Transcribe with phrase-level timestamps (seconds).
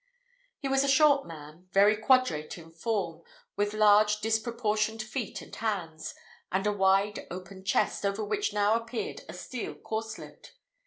[0.57, 3.21] He was a short man, very quadrate in form,
[3.55, 6.15] with large, disproportioned feet and hands,
[6.51, 10.53] and a wide, open chest, over which now appeared a steel corslet.